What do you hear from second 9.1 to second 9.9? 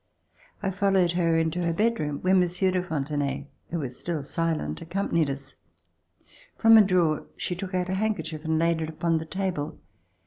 the table.